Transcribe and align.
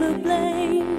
the 0.00 0.18
blame. 0.18 0.90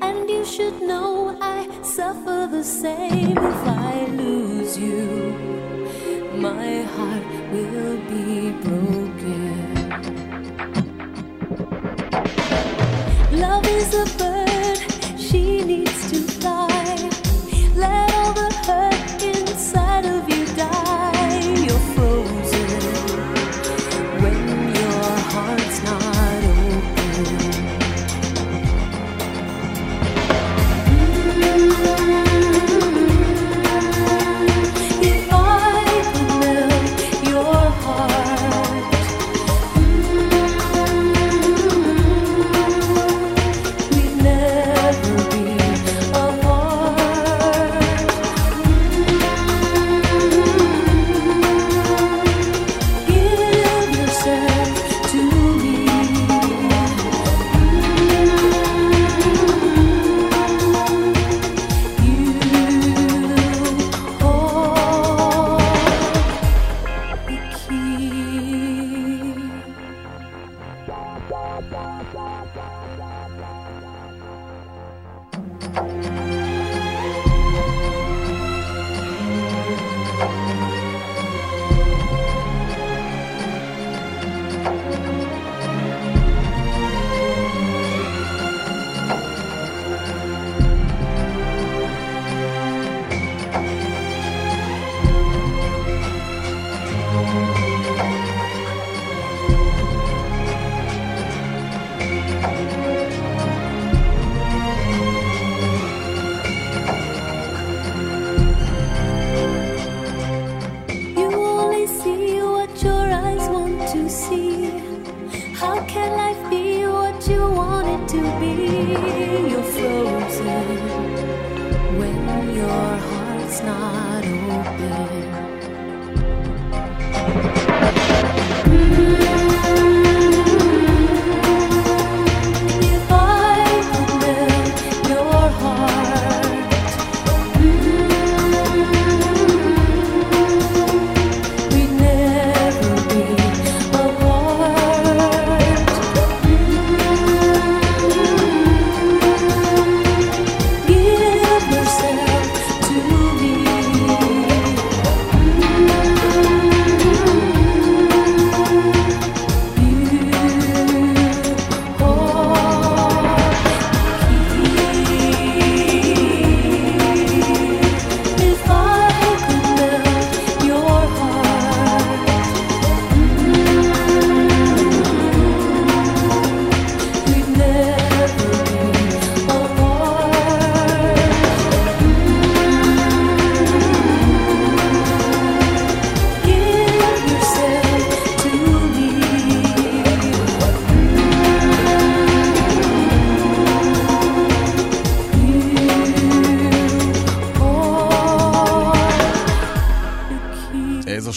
And 0.00 0.28
you 0.28 0.44
should 0.44 0.82
know 0.82 1.36
I 1.40 1.58
suffer 1.82 2.48
the 2.50 2.62
same 2.62 3.38
if 3.52 3.60
I 3.92 4.06
lose 4.22 4.76
you. 4.78 5.00
My 6.46 6.82
heart 6.94 7.32
will 7.52 7.96
be. 8.10 8.31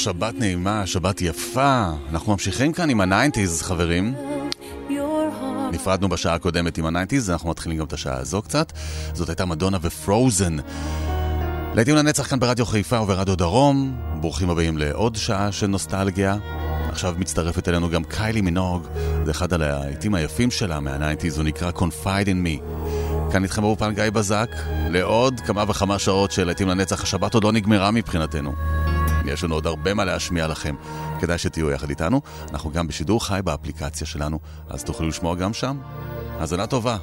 שבת 0.06 0.34
נעימה, 0.40 0.88
שבת 0.88 1.22
יפה. 1.22 1.90
אנחנו 2.12 2.32
ממשיכים 2.32 2.74
כאן 2.74 2.90
עם 2.90 3.02
הניינטיז, 3.02 3.62
חברים. 3.62 4.16
נפרדנו 5.72 6.10
בשעה 6.10 6.34
הקודמת 6.34 6.78
עם 6.78 6.86
הניינטיז, 6.86 7.30
אנחנו 7.30 7.50
מתחילים 7.50 7.78
גם 7.78 7.86
את 7.86 7.94
השעה 7.94 8.18
הזו 8.18 8.42
קצת. 8.42 8.72
זאת 9.14 9.30
הייתה 9.30 9.46
מדונה 9.46 9.78
ופרוזן. 9.82 10.58
להיטים 11.76 11.96
לנצח 11.96 12.28
כאן 12.28 12.40
ברדיו 12.40 12.66
חיפה 12.66 13.02
וברדיו 13.02 13.36
דרום. 13.36 13.96
ברוכים 14.20 14.50
הבאים 14.50 14.78
לעוד 14.78 15.16
שעה 15.16 15.52
של 15.52 15.68
נוסטלגיה. 15.68 16.38
עכשיו 16.90 17.16
מצטרפת 17.18 17.68
אלינו 17.70 17.90
גם 17.90 18.04
קיילי 18.04 18.42
מינוג, 18.42 18.88
זה 19.26 19.32
אחד 19.32 19.54
הלהיטים 19.54 20.16
היפים 20.16 20.52
שלה 20.52 20.80
מהניינטיז, 20.80 21.38
הוא 21.38 21.44
נקרא 21.46 21.72
Confide 21.72 22.28
in 22.28 22.46
Me. 22.46 22.64
כאן 23.32 23.44
איתכם 23.44 23.62
באופן 23.62 23.94
גיא 23.94 24.10
בזק, 24.10 24.50
לעוד 24.90 25.40
כמה 25.40 25.64
וכמה 25.68 26.00
שעות 26.00 26.32
של 26.32 26.44
להיטים 26.44 26.68
לנצח, 26.68 27.04
השבת 27.04 27.34
עוד 27.34 27.44
לא 27.44 27.52
נגמרה 27.52 27.92
מבחינתנו. 27.92 28.54
יש 29.28 29.44
לנו 29.44 29.56
עוד 29.56 29.68
הרבה 29.68 29.94
מה 29.94 30.06
להשמיע 30.06 30.48
לכם, 30.48 30.76
כדאי 31.20 31.38
שתהיו 31.38 31.72
יחד 31.72 31.90
איתנו. 31.90 32.22
אנחנו 32.52 32.72
גם 32.72 32.88
בשידור 32.88 33.26
חי 33.26 33.40
באפליקציה 33.44 34.08
שלנו, 34.08 34.40
אז 34.70 34.84
תוכלו 34.84 35.08
לשמוע 35.08 35.36
גם 35.36 35.54
שם. 35.54 35.78
האזנה 36.40 36.68
טובה. 36.68 36.98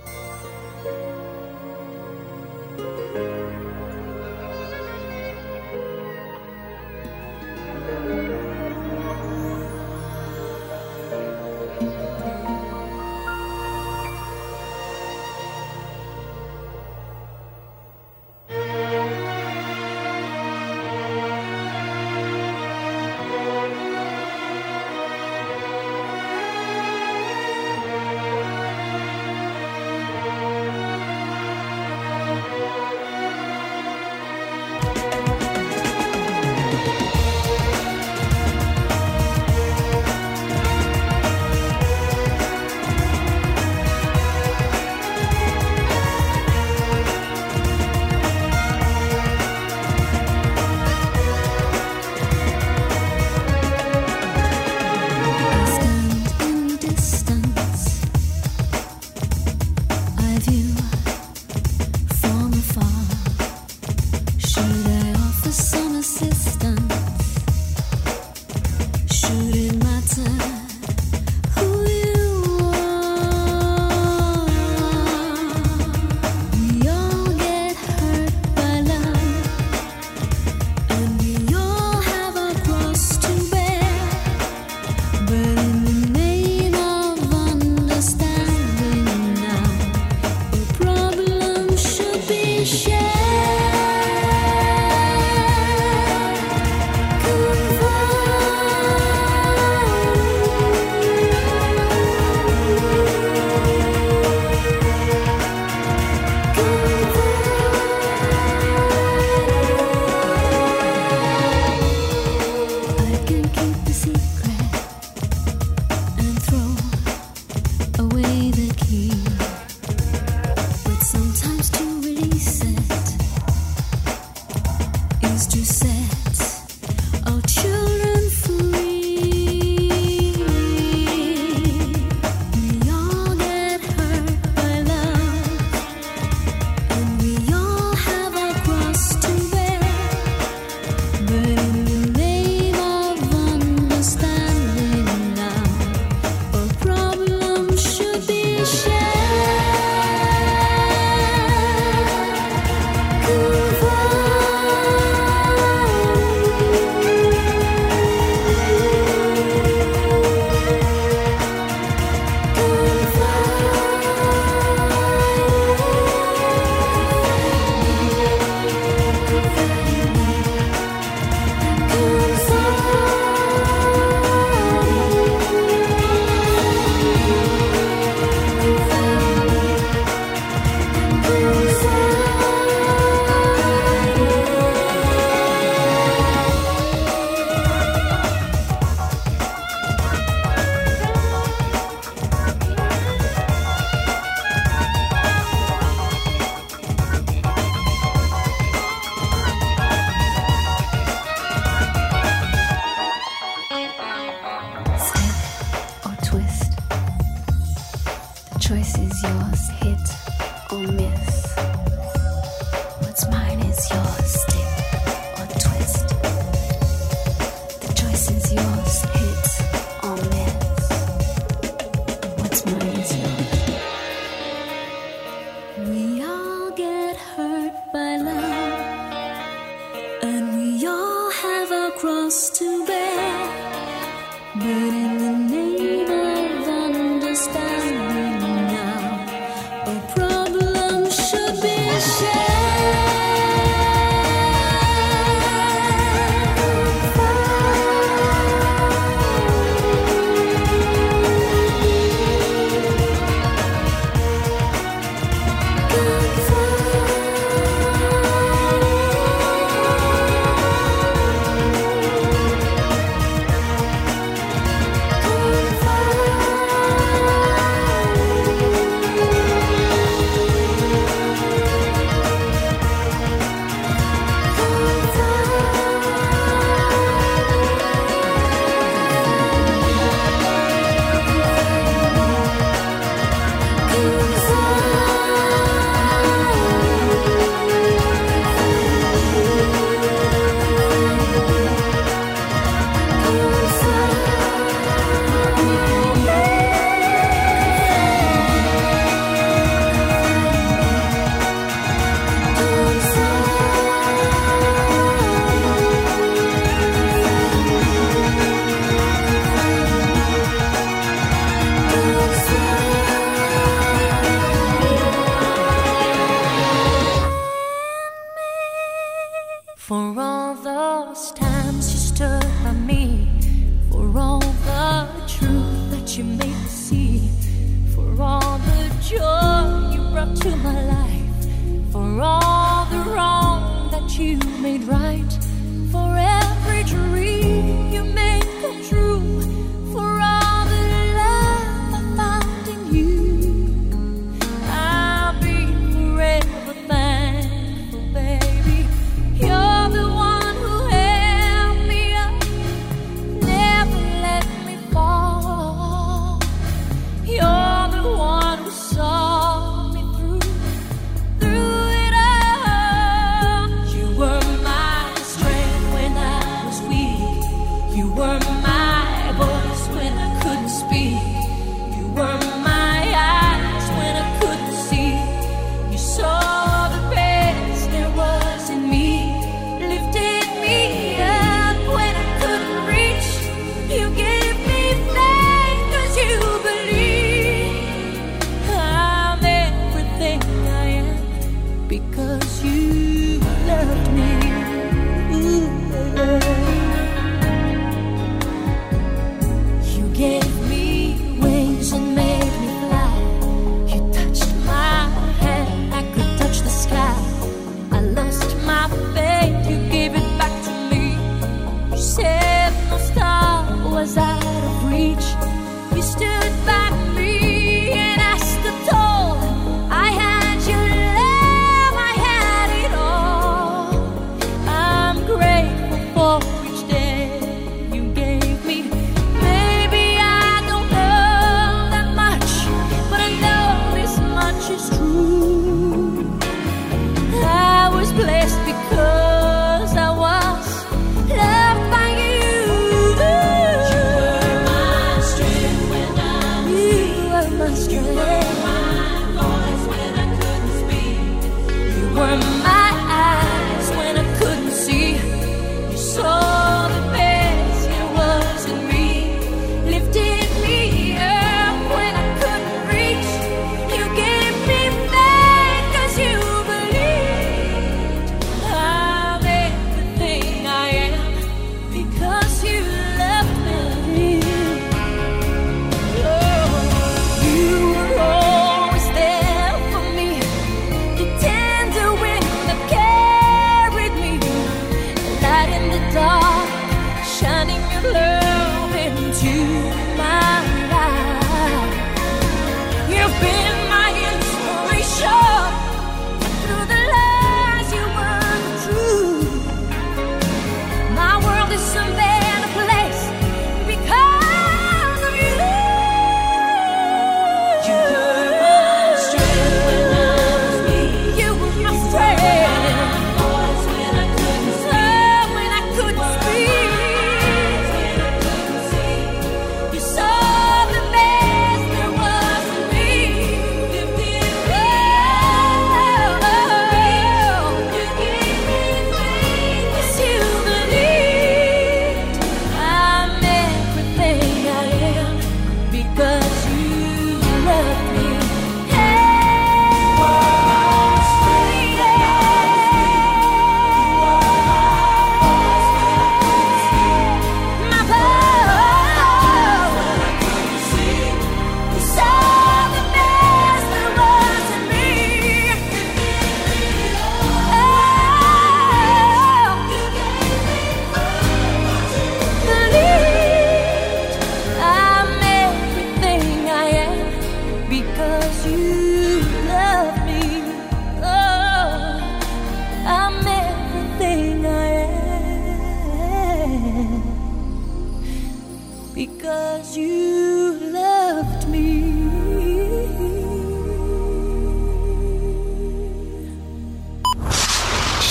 Good 60.40 61.01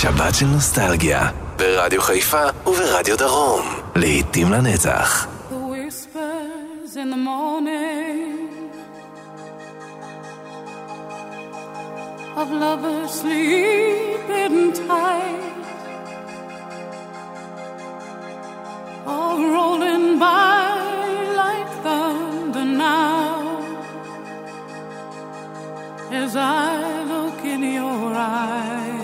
שבת 0.02 0.34
של 0.34 0.46
נוסטלגיה, 0.46 1.28
ברדיו 1.56 2.02
חיפה 2.02 2.44
וברדיו 2.66 3.18
דרום, 3.18 3.62
לעתים 3.96 4.52
לנצח. 4.52 5.28
of 12.42 12.50
lovers 12.64 13.12
sleeping 13.20 14.58
tight 14.80 15.54
all 19.12 19.38
rolling 19.56 20.08
by 20.24 20.66
like 21.42 21.70
thunder 21.84 22.66
now 22.88 23.30
as 26.22 26.32
I 26.34 26.70
look 27.12 27.38
in 27.54 27.60
your 27.78 28.06
eyes 28.14 29.01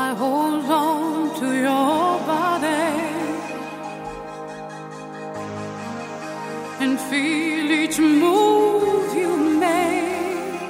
I 0.00 0.14
hold 0.14 0.64
on 0.66 1.40
to 1.40 1.48
your 1.52 2.18
body 2.32 2.88
and 6.82 7.00
feel 7.10 7.70
each 7.80 7.98
move 7.98 9.12
you 9.16 9.36
make. 9.58 10.60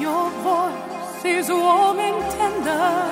Your 0.00 0.30
voice 0.46 1.24
is 1.36 1.50
warm 1.50 1.98
and 1.98 2.20
tender. 2.32 3.07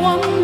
one 0.00 0.37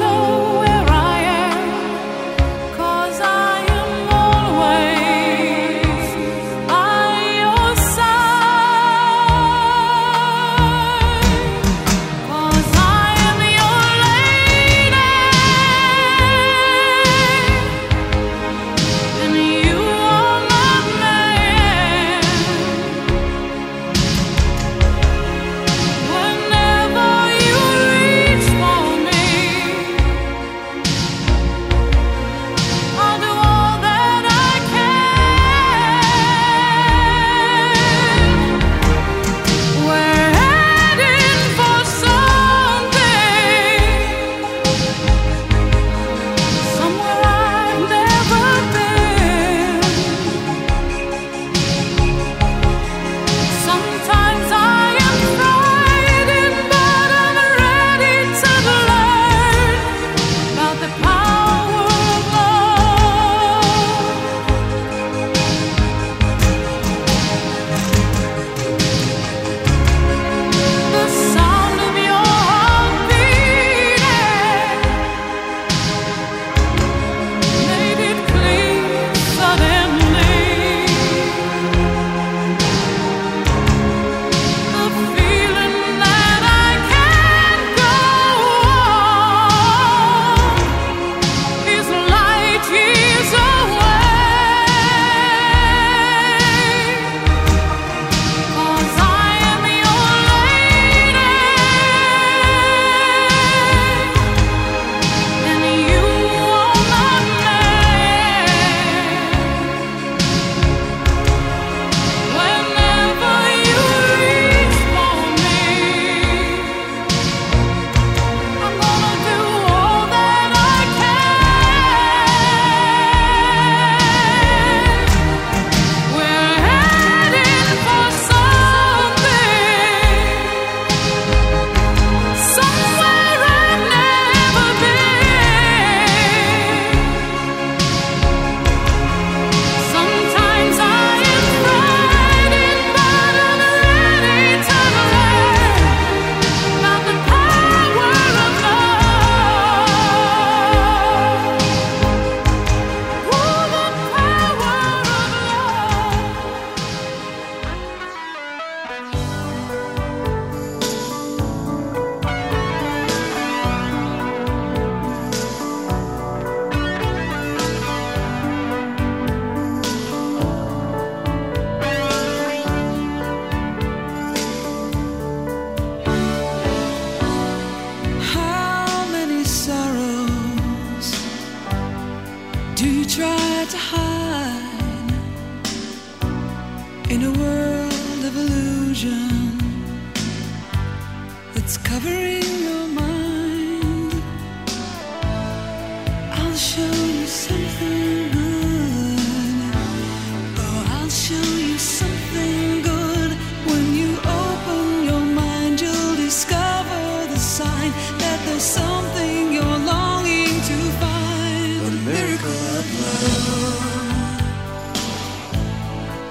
sign 207.45 207.93
that 208.19 208.41
there's 208.47 208.63
something 208.63 209.53
you're 209.53 209.79
longing 209.93 210.61
to 210.71 210.77
find. 211.03 211.83
A 211.87 211.91
miracle 212.09 212.61
of 212.79 212.87
love 213.03 214.41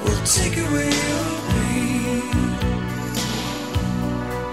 will 0.04 0.24
take 0.26 0.58
away 0.58 0.90
your 1.08 1.30
pain. 1.50 2.22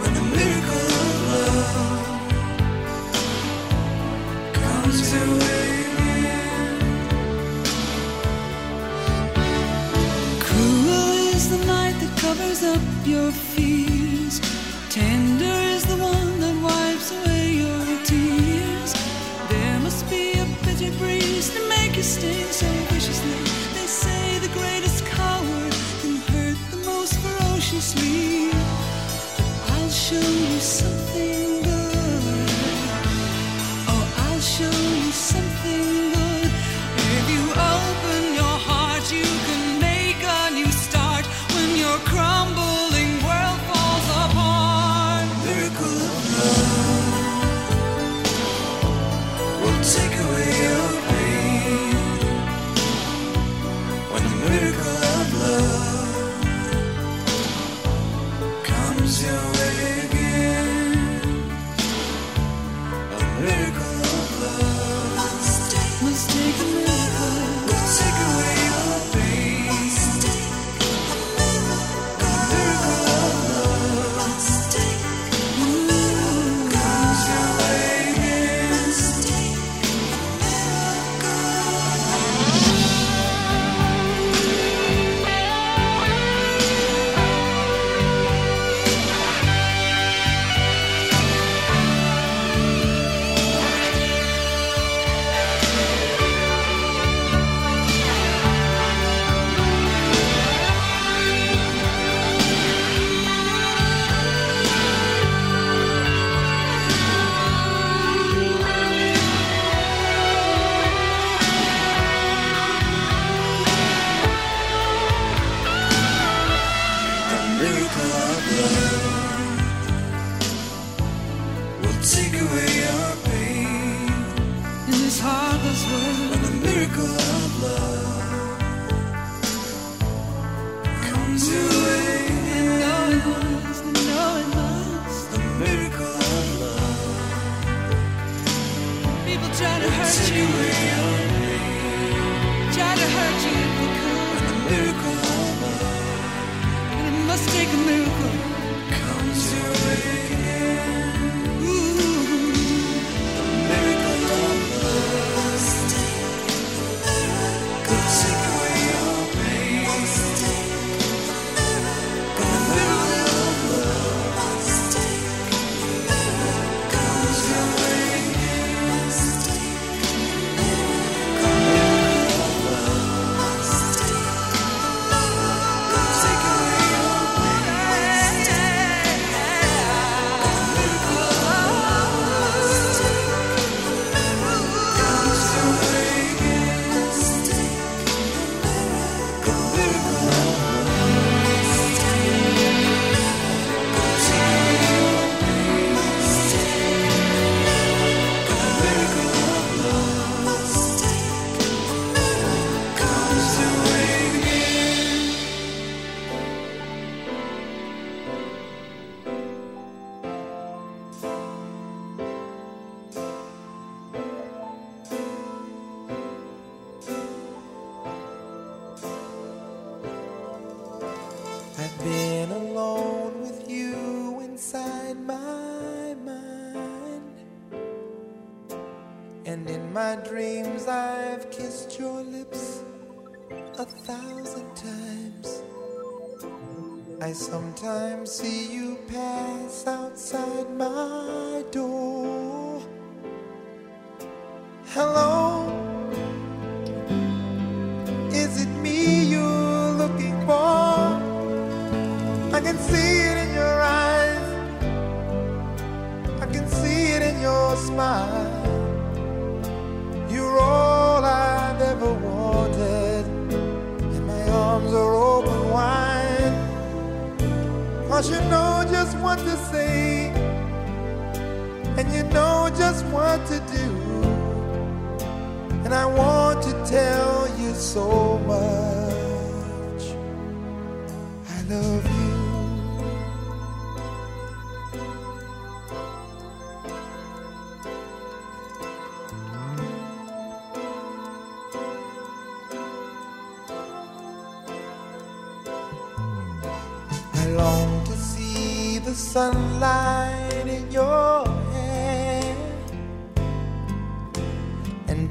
When 0.00 0.12
the 0.18 0.24
miracle 0.36 0.86
of 1.00 1.14
love 1.30 2.20
comes 4.52 4.98
your 5.14 5.30
way. 5.40 5.68
Cruel 10.44 11.10
is 11.34 11.44
the 11.48 11.60
night 11.64 11.96
that 12.00 12.12
covers 12.18 12.60
up 12.62 12.82
your 13.06 13.30
fears. 13.32 14.40
Ten 14.90 15.29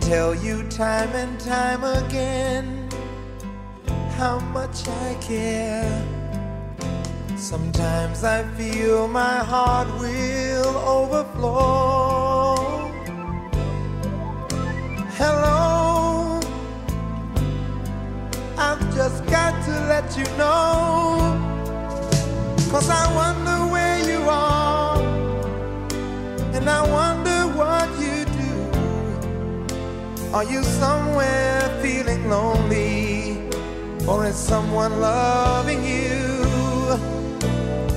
tell 0.10 0.34
you 0.34 0.64
time 0.70 1.12
and 1.14 1.40
time 1.40 1.84
again 1.84 2.90
how 4.18 4.40
much 4.58 4.88
I 4.88 5.14
care. 5.22 6.04
Sometimes 7.38 8.24
I 8.24 8.42
feel 8.58 9.08
my 9.08 9.38
heart 9.52 9.88
will 10.00 10.76
overflow. 10.98 12.56
Hello, 15.20 16.40
I've 18.58 18.84
just 18.96 19.24
got 19.28 19.54
to 19.66 19.74
let 19.94 20.18
you 20.18 20.26
know. 20.42 21.38
Cause 22.72 22.90
I 22.90 23.06
wonder 23.22 23.58
where 23.74 24.00
you 24.10 24.22
are, 24.28 25.00
and 26.56 26.68
I 26.68 26.82
wonder 26.98 27.19
Are 30.32 30.44
you 30.44 30.64
somewhere 30.64 31.62
feeling 31.82 32.30
lonely, 32.30 33.42
or 34.08 34.28
is 34.28 34.36
someone 34.36 35.02
loving 35.02 35.84
you? 35.84 37.00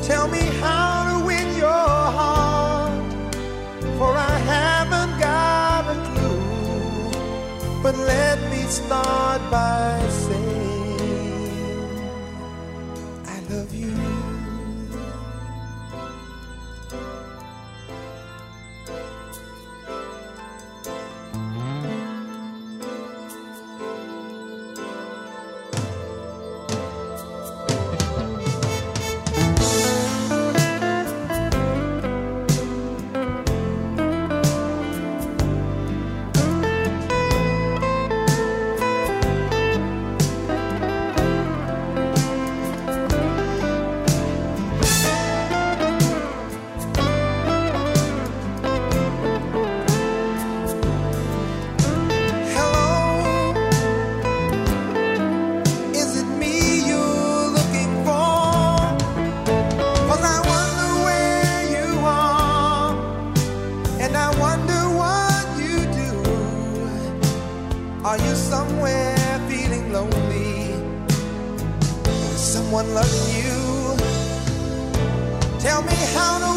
Tell 0.03 0.29
me 0.29 0.41
how 0.63 1.19
to 1.19 1.27
win 1.27 1.55
your 1.59 1.69
heart, 1.69 3.25
for 3.99 4.17
I 4.17 4.39
haven't 4.55 5.21
got 5.21 5.85
a 5.95 5.97
clue. 6.15 7.83
But 7.83 7.97
let 7.99 8.39
me 8.51 8.63
start 8.63 9.43
by 9.51 10.01
saying, 10.09 10.62
someone 72.73 72.95
loving 72.95 73.35
you? 73.37 73.97
Tell 75.61 75.83
me 75.83 75.93
how 76.15 76.39
to 76.39 76.52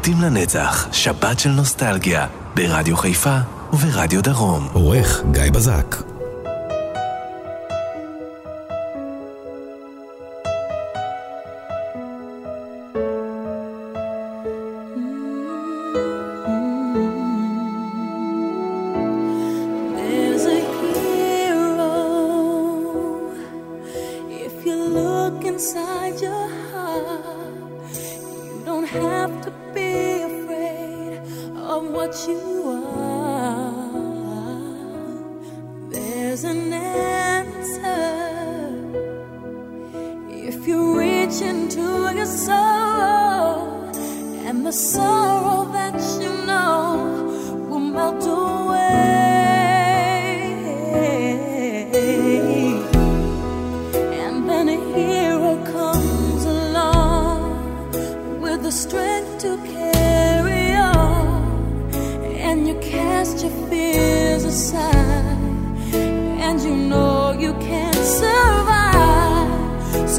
להיטים 0.00 0.22
לנצח, 0.22 0.88
שבת 0.92 1.38
של 1.38 1.50
נוסטלגיה, 1.50 2.26
ברדיו 2.54 2.96
חיפה 2.96 3.36
וברדיו 3.72 4.22
דרום. 4.22 4.68
עורך 4.72 5.22
גיא 5.32 5.50
בזק. 5.52 6.09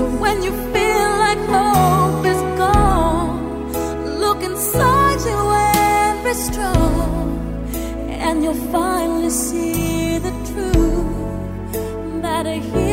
So 0.01 0.07
when 0.23 0.41
you 0.41 0.51
feel 0.73 1.09
like 1.25 1.41
hope 1.55 2.25
is 2.25 2.41
gone, 2.57 3.71
look 4.23 4.41
inside 4.41 5.19
you 5.29 5.39
and 5.77 6.23
be 6.25 6.33
strong, 6.33 7.69
and 8.09 8.43
you'll 8.43 8.63
finally 8.77 9.29
see 9.29 10.17
the 10.17 10.33
truth. 10.49 11.73
That 12.23 12.47
a 12.47 12.57
hero 12.71 12.90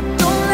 I 0.00 0.16
don't 0.16 0.49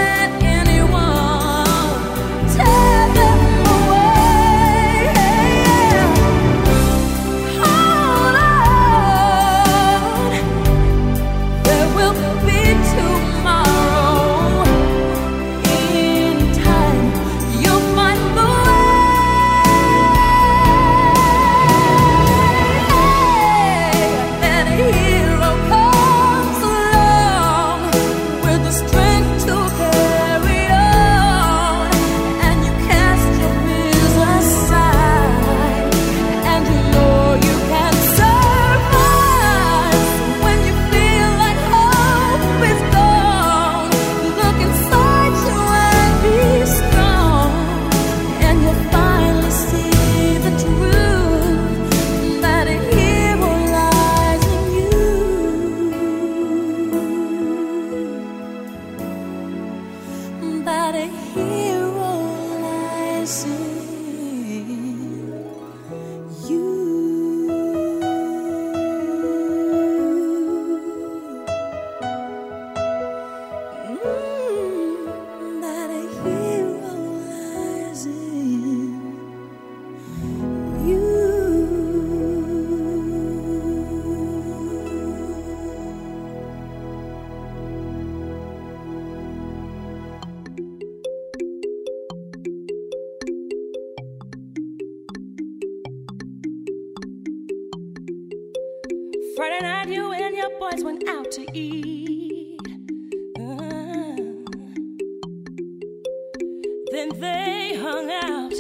Then 106.97 107.11
they 107.21 107.77
hung 107.79 108.11
out, 108.11 108.55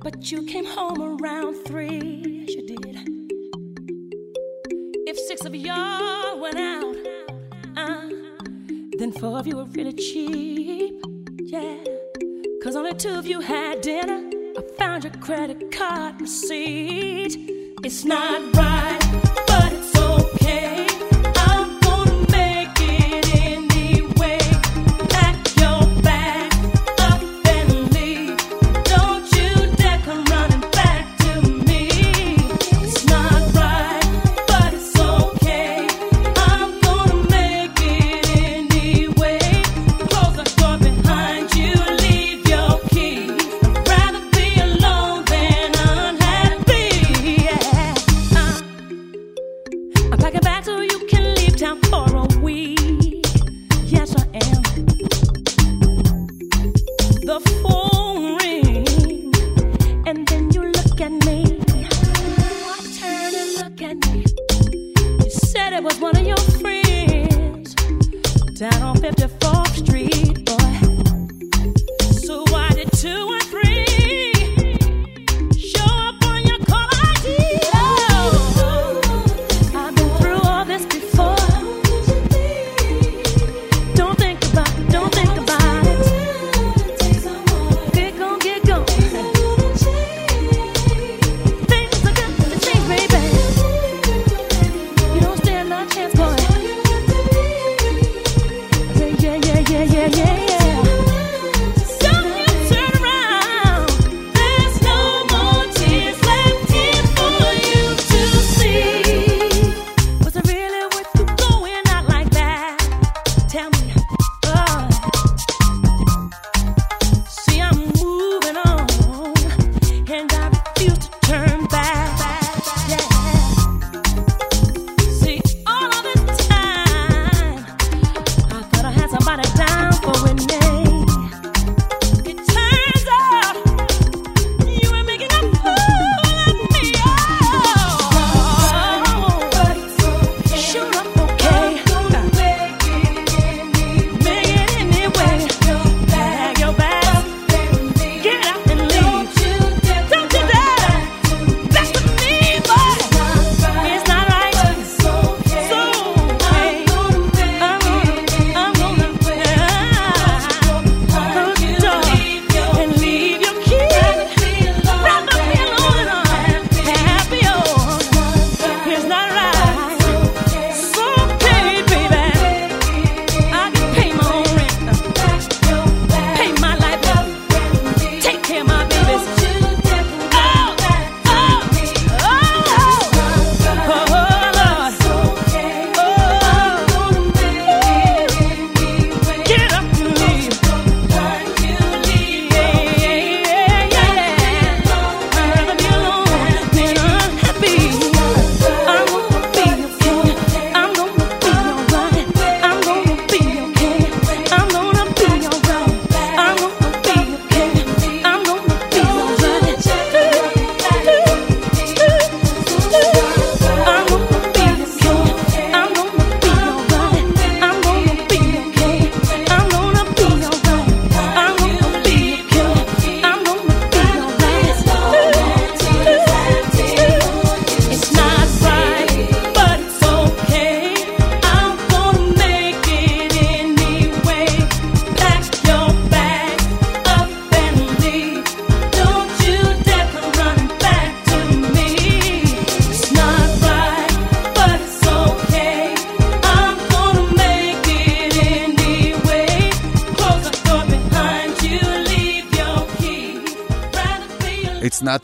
but 0.00 0.32
you 0.32 0.44
came 0.44 0.64
home 0.64 1.20
around 1.20 1.62
three, 1.66 2.46
you 2.48 2.66
did. 2.66 2.96
If 5.06 5.18
six 5.18 5.44
of 5.44 5.54
y'all 5.54 6.40
went 6.40 6.56
out, 6.56 6.96
uh, 7.76 8.08
then 8.96 9.12
four 9.12 9.38
of 9.38 9.46
you 9.46 9.58
were 9.58 9.66
really 9.66 9.92
cheap, 9.92 11.04
yeah. 11.42 11.84
Cause 12.62 12.76
only 12.76 12.94
two 12.94 13.10
of 13.10 13.26
you 13.26 13.40
had 13.40 13.82
dinner. 13.82 14.30
I 14.56 14.62
found 14.78 15.04
your 15.04 15.12
credit 15.12 15.70
card 15.70 16.18
receipt. 16.18 17.36
It's 17.84 18.06
not 18.06 18.56
right. 18.56 19.35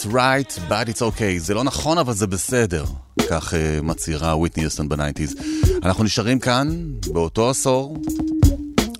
not 0.04 0.12
right, 0.12 0.58
but 0.68 0.88
it's 0.88 1.02
okay. 1.02 1.38
זה 1.38 1.54
לא 1.54 1.64
נכון, 1.64 1.98
אבל 1.98 2.12
זה 2.12 2.26
בסדר. 2.26 2.84
כך 3.30 3.54
uh, 3.54 3.82
מצהירה 3.82 4.36
וויטני 4.36 4.64
יוסטון 4.64 4.88
בניינטיז. 4.88 5.34
אנחנו 5.82 6.04
נשארים 6.04 6.38
כאן, 6.38 6.68
באותו 7.12 7.50
עשור, 7.50 7.96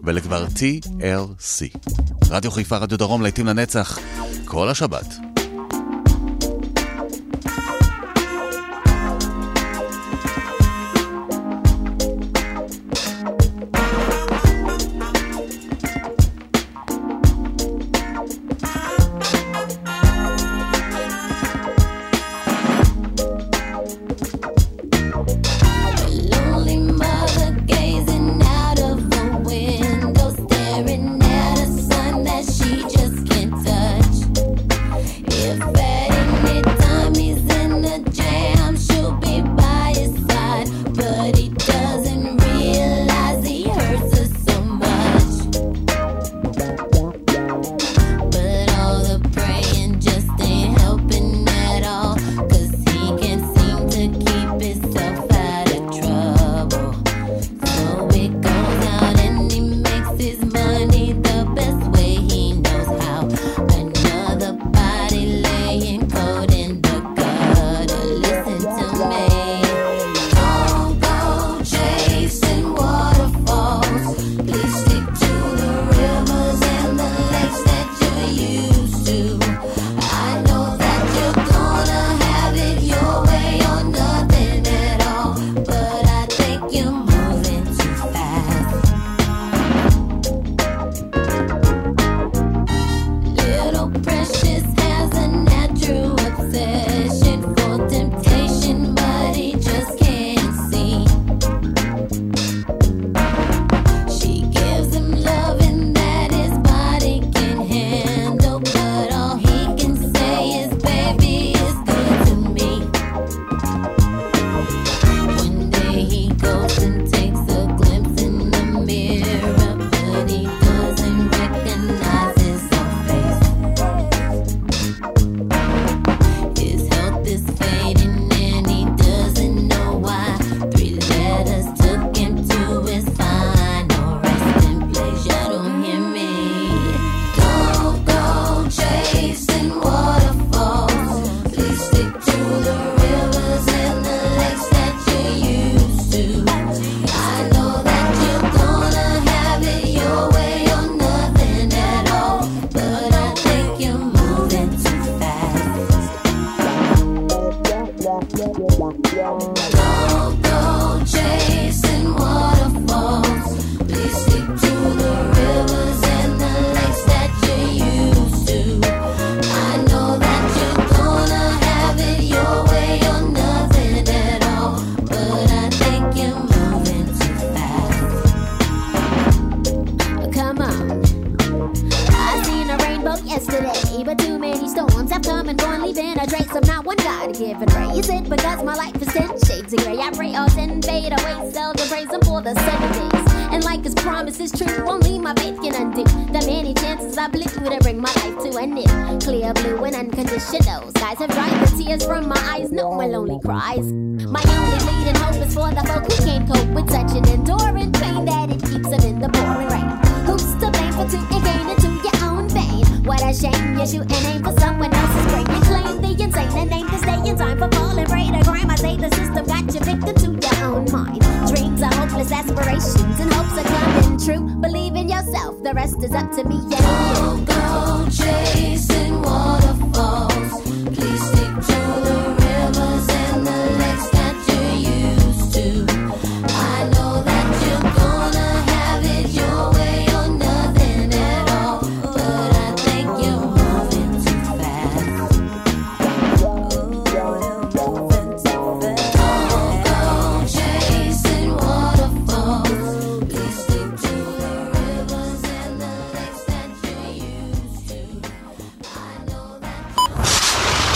ולכבר 0.05 0.46
TLC. 0.46 1.78
רדיו 2.30 2.50
חיפה, 2.50 2.76
רדיו 2.76 2.98
דרום, 2.98 3.22
להיטים 3.22 3.46
לנצח, 3.46 3.98
כל 4.44 4.68
השבת. 4.68 5.32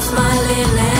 smiling. 0.00 0.95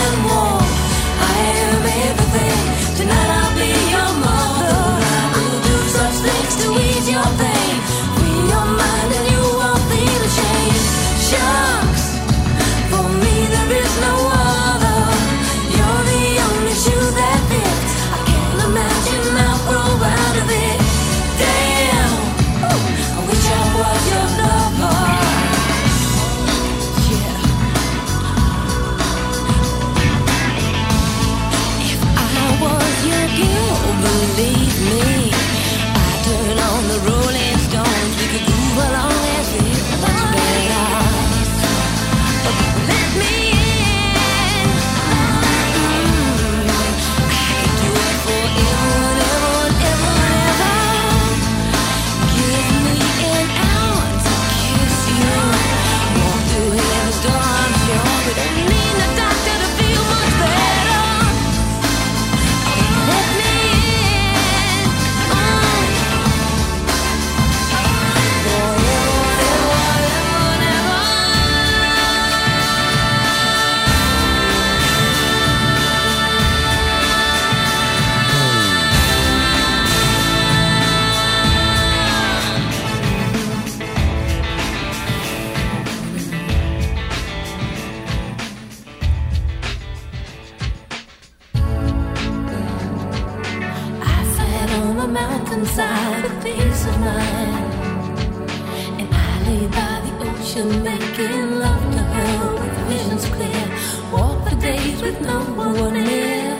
ocean, 100.57 100.83
making 100.83 101.59
love 101.59 101.91
to 101.91 101.99
her 101.99 102.53
with 102.53 102.77
visions 102.87 103.25
clear. 103.25 104.11
Walk 104.11 104.47
for 104.47 104.55
days 104.55 105.01
with 105.01 105.21
no 105.21 105.39
one 105.39 105.93
near. 105.93 106.59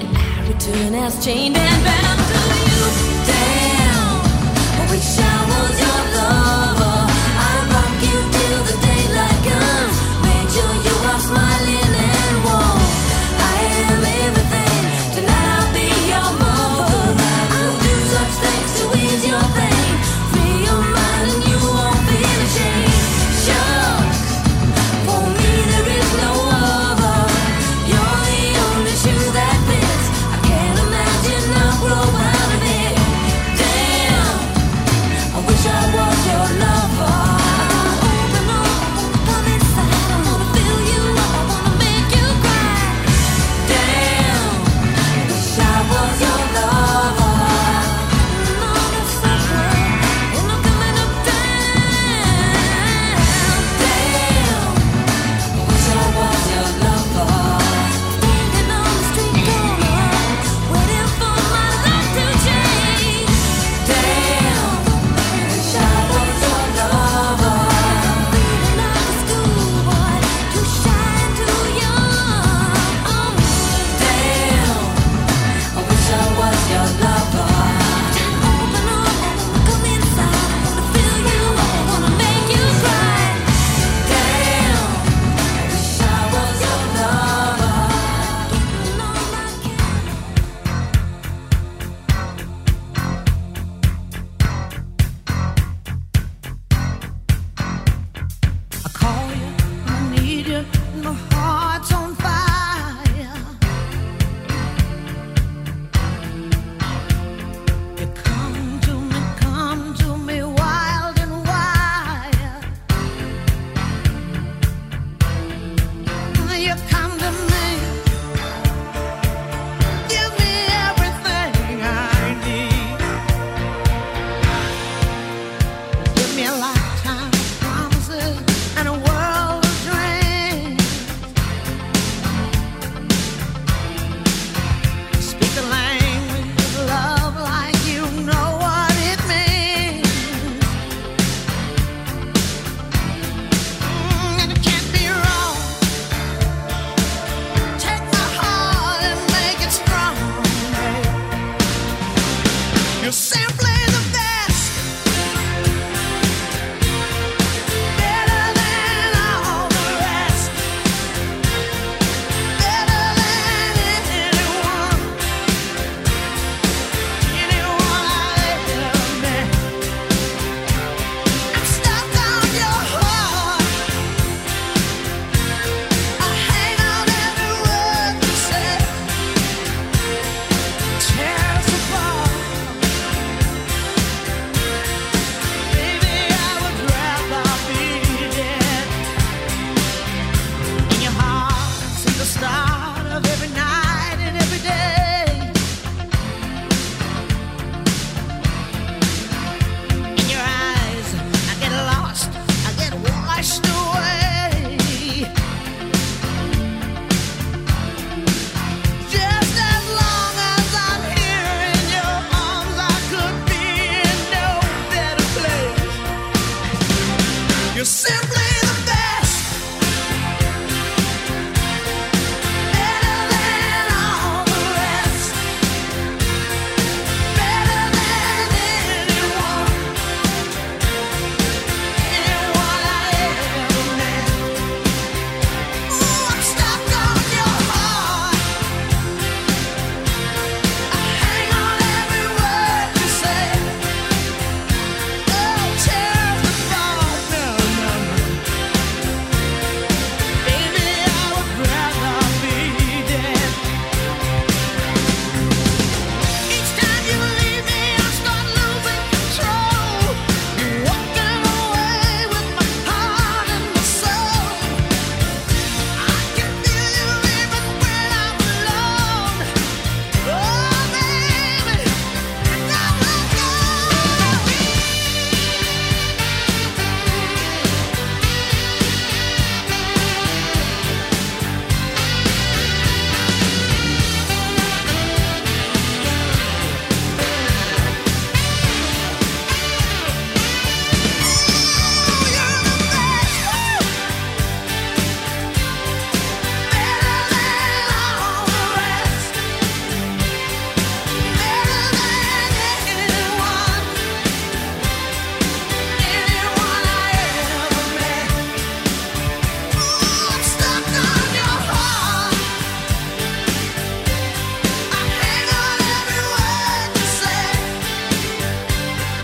And 0.00 0.16
I 0.16 0.48
return 0.48 0.94
as 0.94 1.24
chained 1.24 1.56
and 1.56 1.84
bound. 1.84 2.27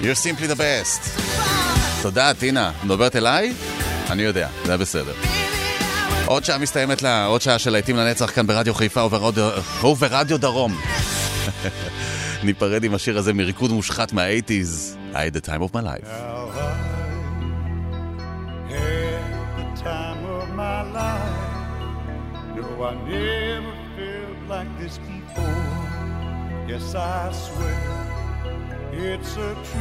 You're 0.04 0.14
simply 0.14 0.46
the 0.46 0.56
best. 0.56 1.20
תודה, 2.02 2.34
טינה. 2.34 2.72
מדברת 2.84 3.16
אליי? 3.16 3.54
אני 4.10 4.22
יודע, 4.22 4.48
זה 4.64 4.70
היה 4.70 4.78
בסדר. 4.78 5.12
עוד 6.26 6.44
שעה 6.44 6.58
מסתיימת 6.58 7.02
לה, 7.02 7.24
עוד 7.24 7.40
שעה 7.40 7.58
של 7.58 7.70
להיטים 7.70 7.96
לנצח 7.96 8.30
כאן 8.30 8.46
ברדיו 8.46 8.74
חיפה 8.74 9.02
וברדיו, 9.02 9.50
וברדיו 9.84 10.38
דרום. 10.38 10.80
ניפרד 12.44 12.84
עם 12.84 12.94
השיר 12.94 13.18
הזה 13.18 13.32
מריקוד 13.32 13.70
מושחת 13.70 14.12
מה-80's, 14.12 14.96
I 15.14 15.16
had 15.16 15.34
the 15.34 15.46
time 15.46 15.62
of 15.62 15.74
my 15.74 15.80
life. 15.80 16.08
Yes, 26.68 26.94
I 26.94 27.30
swear. 27.30 28.03
It's 28.96 29.36
a 29.36 29.54
truth, 29.54 29.76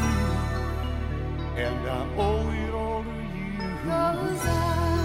and 1.55 1.88
I 1.88 2.16
owe 2.18 2.49
it 2.49 2.74
all 2.74 3.03
to 3.03 3.09
you. 3.09 3.70
Rosa. 3.86 5.03